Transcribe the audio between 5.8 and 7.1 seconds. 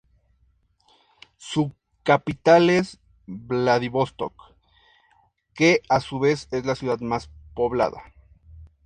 a su vez es la ciudad